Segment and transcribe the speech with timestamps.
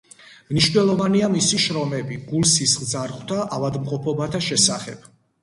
[0.51, 5.07] მნიშვნელოვანია მისი შრომები გულ-სისხლძარღვთა ავადმყოფობათა შესახებ.